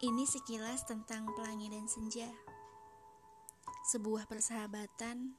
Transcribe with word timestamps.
Ini 0.00 0.24
sekilas 0.24 0.88
tentang 0.88 1.28
pelangi 1.36 1.68
dan 1.68 1.84
senja. 1.84 2.24
Sebuah 3.92 4.24
persahabatan 4.24 5.36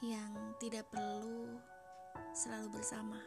yang 0.00 0.32
tidak 0.56 0.88
perlu 0.88 1.60
selalu 2.32 2.80
bersama. 2.80 3.20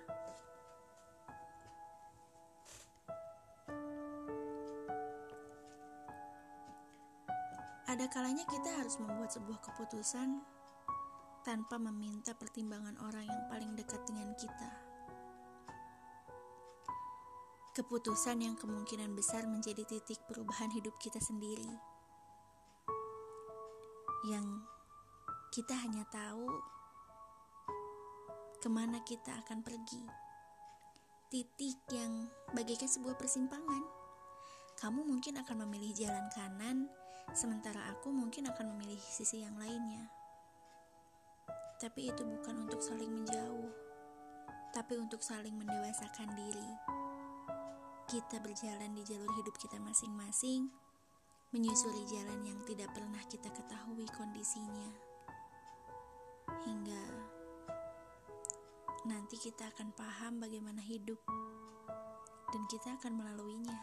Ada 7.85 8.09
kalanya 8.09 8.49
kita 8.49 8.81
harus 8.81 8.97
membuat 8.97 9.29
sebuah 9.29 9.61
keputusan 9.61 10.41
tanpa 11.45 11.77
meminta 11.77 12.33
pertimbangan 12.33 12.97
orang 13.05 13.29
yang 13.29 13.41
paling 13.45 13.77
dekat 13.77 14.01
dengan 14.09 14.33
kita. 14.41 14.90
Keputusan 17.71 18.43
yang 18.43 18.59
kemungkinan 18.59 19.15
besar 19.15 19.47
menjadi 19.47 19.87
titik 19.87 20.19
perubahan 20.27 20.67
hidup 20.75 20.91
kita 20.99 21.23
sendiri. 21.23 21.71
Yang 24.27 24.67
kita 25.55 25.79
hanya 25.79 26.03
tahu 26.11 26.51
ke 28.59 28.67
mana 28.67 28.99
kita 29.07 29.39
akan 29.47 29.63
pergi. 29.63 30.03
Titik 31.31 31.79
yang 31.95 32.27
bagaikan 32.51 32.91
sebuah 32.91 33.15
persimpangan. 33.15 33.87
Kamu 34.75 35.07
mungkin 35.07 35.39
akan 35.39 35.63
memilih 35.63 35.95
jalan 35.95 36.27
kanan, 36.35 36.91
sementara 37.31 37.87
aku 37.95 38.11
mungkin 38.11 38.51
akan 38.51 38.75
memilih 38.75 38.99
sisi 38.99 39.47
yang 39.47 39.55
lainnya. 39.55 40.11
Tapi 41.79 42.11
itu 42.11 42.27
bukan 42.27 42.67
untuk 42.67 42.83
saling 42.83 43.15
menjauh, 43.15 43.71
tapi 44.75 44.99
untuk 44.99 45.23
saling 45.23 45.55
mendewasakan 45.55 46.35
diri 46.35 46.99
kita 48.11 48.43
berjalan 48.43 48.91
di 48.91 49.07
jalur 49.07 49.31
hidup 49.39 49.55
kita 49.55 49.79
masing-masing, 49.79 50.67
menyusuri 51.55 52.03
jalan 52.11 52.43
yang 52.43 52.59
tidak 52.67 52.91
pernah 52.91 53.23
kita 53.31 53.47
ketahui 53.55 54.03
kondisinya, 54.11 54.91
hingga 56.67 57.03
nanti 59.07 59.39
kita 59.39 59.71
akan 59.71 59.95
paham 59.95 60.43
bagaimana 60.43 60.83
hidup, 60.83 61.23
dan 62.51 62.67
kita 62.67 62.99
akan 62.99 63.15
melaluinya. 63.15 63.79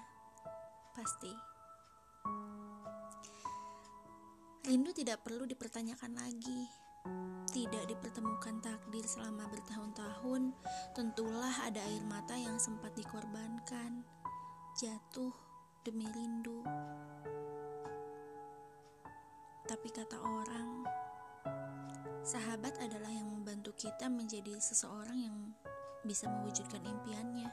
Pasti. 0.93 1.33
Rindu 4.69 4.93
tidak 4.93 5.25
perlu 5.25 5.49
dipertanyakan 5.49 6.21
lagi. 6.21 6.69
Tidak 7.49 7.89
dipertemukan 7.89 8.61
takdir 8.61 9.09
selama 9.09 9.49
bertahun-tahun, 9.49 10.53
tentulah 10.93 11.65
ada 11.65 11.81
air 11.81 12.05
mata 12.05 12.37
yang 12.37 12.61
sempat 12.61 12.93
dikorbankan, 12.93 14.05
jatuh 14.79 15.35
demi 15.83 16.07
rindu. 16.07 16.63
Tapi 19.67 19.91
kata 19.91 20.15
orang, 20.23 20.87
sahabat 22.23 22.79
adalah 22.79 23.11
yang 23.11 23.27
membantu 23.27 23.75
kita 23.75 24.07
menjadi 24.07 24.55
seseorang 24.63 25.19
yang 25.19 25.37
bisa 26.07 26.31
mewujudkan 26.31 26.79
impiannya. 26.87 27.51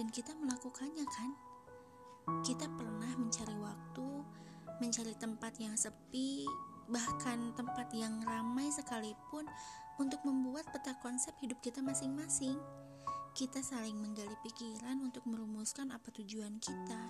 Dan 0.00 0.08
kita 0.08 0.32
melakukannya 0.40 1.04
kan? 1.04 1.36
Kita 2.48 2.64
pernah 2.80 3.12
mencari 3.20 3.60
waktu, 3.60 4.08
mencari 4.80 5.12
tempat 5.20 5.52
yang 5.60 5.76
sepi, 5.76 6.48
bahkan 6.88 7.52
tempat 7.52 7.92
yang 7.92 8.24
ramai 8.24 8.72
sekalipun 8.72 9.44
untuk 10.00 10.24
membuat 10.24 10.64
peta 10.72 10.96
konsep 11.04 11.36
hidup 11.44 11.60
kita 11.60 11.84
masing-masing. 11.84 12.56
Kita 13.30 13.62
saling 13.62 13.94
menggali 13.94 14.34
pikiran 14.42 15.06
untuk 15.06 15.22
merumuskan 15.22 15.94
apa 15.94 16.10
tujuan 16.18 16.58
kita, 16.58 17.02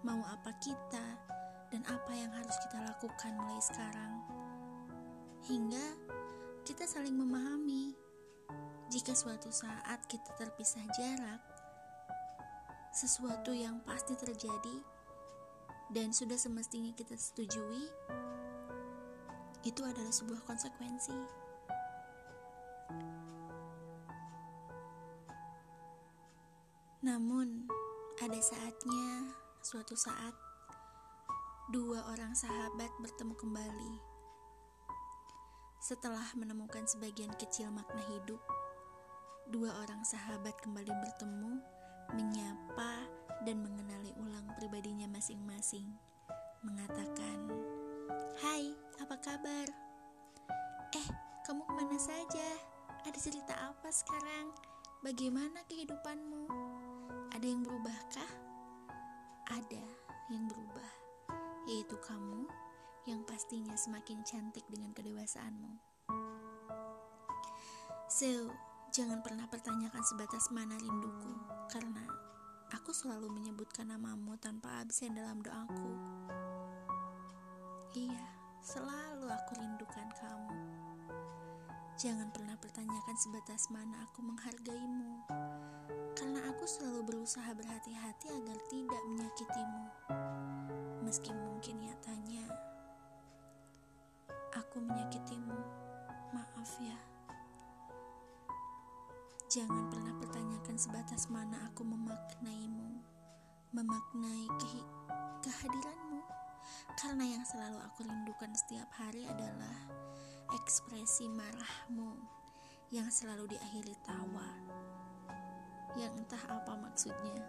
mau 0.00 0.24
apa 0.24 0.56
kita, 0.64 1.06
dan 1.68 1.84
apa 1.88 2.12
yang 2.16 2.32
harus 2.32 2.56
kita 2.68 2.80
lakukan 2.80 3.32
mulai 3.36 3.60
sekarang. 3.60 4.12
Hingga 5.44 5.86
kita 6.64 6.88
saling 6.88 7.12
memahami 7.12 7.92
jika 8.88 9.12
suatu 9.12 9.52
saat 9.52 10.00
kita 10.08 10.32
terpisah 10.40 10.88
jarak, 10.96 11.40
sesuatu 12.96 13.52
yang 13.52 13.80
pasti 13.84 14.16
terjadi 14.16 14.76
dan 15.92 16.16
sudah 16.16 16.40
semestinya 16.40 16.96
kita 16.96 17.12
setujui 17.12 17.92
itu 19.68 19.80
adalah 19.84 20.12
sebuah 20.12 20.44
konsekuensi. 20.48 21.44
Namun, 27.02 27.66
ada 28.22 28.38
saatnya, 28.38 29.34
suatu 29.58 29.98
saat, 29.98 30.38
dua 31.74 31.98
orang 32.14 32.30
sahabat 32.30 32.94
bertemu 33.02 33.34
kembali. 33.42 33.94
Setelah 35.82 36.30
menemukan 36.38 36.86
sebagian 36.86 37.34
kecil 37.34 37.74
makna 37.74 37.98
hidup, 38.06 38.38
dua 39.50 39.82
orang 39.82 40.06
sahabat 40.06 40.54
kembali 40.62 40.94
bertemu, 40.94 41.58
menyapa, 42.14 43.10
dan 43.42 43.58
mengenali 43.66 44.14
ulang 44.22 44.46
pribadinya 44.54 45.10
masing-masing, 45.10 45.90
mengatakan, 46.62 47.50
"Hai, 48.38 48.78
apa 49.02 49.18
kabar? 49.18 49.66
Eh, 50.94 51.06
kamu 51.50 51.66
ke 51.66 51.72
mana 51.74 51.98
saja? 51.98 52.48
Ada 53.02 53.18
cerita 53.18 53.58
apa 53.58 53.90
sekarang? 53.90 54.54
Bagaimana 55.02 55.66
kehidupanmu? 55.66 56.71
Ada 57.32 57.48
yang 57.48 57.64
berubahkah? 57.64 58.30
Ada 59.48 59.84
yang 60.28 60.44
berubah, 60.52 60.92
yaitu 61.64 61.96
kamu 62.04 62.44
yang 63.08 63.24
pastinya 63.24 63.72
semakin 63.72 64.20
cantik 64.20 64.68
dengan 64.68 64.92
kedewasaanmu. 64.92 65.72
So, 68.12 68.52
jangan 68.92 69.24
pernah 69.24 69.48
pertanyakan 69.48 70.04
sebatas 70.04 70.52
mana 70.52 70.76
rinduku, 70.76 71.32
karena 71.72 72.04
aku 72.76 72.92
selalu 72.92 73.32
menyebutkan 73.32 73.88
namamu 73.88 74.36
tanpa 74.36 74.84
absen 74.84 75.16
dalam 75.16 75.40
doaku. 75.40 75.92
Iya, 77.96 78.24
selalu 78.60 79.32
aku 79.32 79.52
rindukan 79.56 80.08
kamu. 80.20 80.60
Jangan 81.96 82.28
pernah 82.28 82.60
pertanyakan 82.60 83.16
sebatas 83.16 83.72
mana 83.72 84.04
aku 84.04 84.20
selalu 84.20 84.71
berusaha 87.22 87.54
berhati-hati 87.54 88.34
agar 88.34 88.58
tidak 88.66 89.02
menyakitimu. 89.06 89.84
Meski 91.06 91.30
mungkin 91.30 91.78
nyatanya 91.78 92.42
aku 94.50 94.82
menyakitimu, 94.82 95.54
maaf 96.34 96.72
ya. 96.82 96.98
Jangan 99.46 99.86
pernah 99.86 100.18
pertanyakan 100.18 100.74
sebatas 100.74 101.30
mana 101.30 101.70
aku 101.70 101.86
memaknaimu, 101.86 102.90
memaknai 103.70 104.50
ke 104.58 104.82
kehadiranmu 105.46 106.26
karena 106.98 107.38
yang 107.38 107.46
selalu 107.46 107.78
aku 107.86 108.02
rindukan 108.02 108.50
setiap 108.50 108.90
hari 108.98 109.30
adalah 109.30 109.78
ekspresi 110.58 111.30
marahmu 111.30 112.18
yang 112.90 113.06
selalu 113.14 113.46
diakhiri 113.54 113.94
tawa. 114.02 114.91
Yang 115.92 116.24
entah 116.24 116.44
apa 116.48 116.72
maksudnya. 116.76 117.40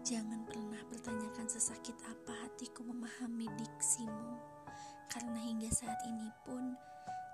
Jangan 0.00 0.42
pernah 0.42 0.82
pertanyakan 0.90 1.46
sesakit 1.46 1.94
apa 2.02 2.34
hatiku 2.42 2.82
memahami 2.82 3.46
diksimu, 3.54 4.34
karena 5.06 5.38
hingga 5.38 5.70
saat 5.70 6.00
ini 6.08 6.26
pun 6.42 6.74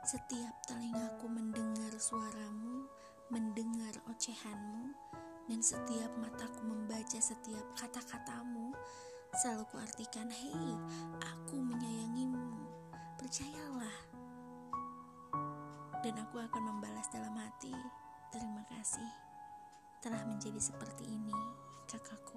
setiap 0.04 0.52
telingaku 0.68 1.26
mendengar 1.30 1.94
suaramu, 1.96 2.84
mendengar 3.32 3.96
ocehanmu, 4.12 4.92
dan 5.48 5.60
setiap 5.62 6.10
mataku 6.20 6.60
membaca 6.66 7.16
setiap 7.16 7.64
kata-katamu, 7.78 8.74
selalu 9.40 9.64
kuartikan, 9.72 10.28
hei, 10.28 10.74
aku 11.22 11.56
menyayangimu, 11.56 12.60
percayalah. 13.16 13.98
Dan 16.04 16.14
aku 16.22 16.38
akan 16.38 16.62
membalas 16.76 17.08
dalam 17.10 17.34
hati, 17.34 17.74
terima 18.36 18.60
kasih 18.68 19.08
telah 20.04 20.20
menjadi 20.28 20.60
seperti 20.60 21.08
ini, 21.08 21.32
kakakku. 21.88 22.36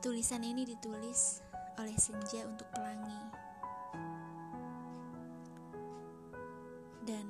Tulisan 0.00 0.40
ini 0.40 0.64
ditulis 0.64 1.44
oleh 1.76 1.92
Senja 2.00 2.48
untuk 2.48 2.64
Pelangi. 2.72 3.22
Dan 7.04 7.28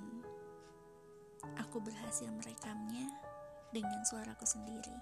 aku 1.59 1.83
berhasil 1.83 2.31
merekamnya 2.31 3.11
dengan 3.75 4.07
suaraku 4.07 4.47
sendiri. 4.47 4.95